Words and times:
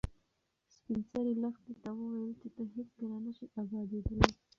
سپین 0.73 0.99
سرې 1.09 1.33
لښتې 1.41 1.73
ته 1.83 1.89
وویل 1.97 2.33
چې 2.41 2.47
ته 2.55 2.63
هیڅکله 2.73 3.17
نه 3.25 3.31
شې 3.37 3.45
ابادېدلی. 3.61 4.27